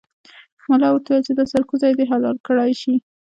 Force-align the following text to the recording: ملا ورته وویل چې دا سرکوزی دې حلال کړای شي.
ملا 0.69 0.89
ورته 0.91 1.09
وویل 1.09 1.25
چې 1.27 1.33
دا 1.35 1.43
سرکوزی 1.51 1.91
دې 1.97 2.05
حلال 2.11 2.37
کړای 2.47 2.71
شي. 2.81 2.95